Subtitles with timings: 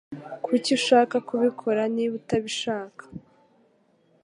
[0.45, 3.03] Kuki ushaka kubikora niba utabishaka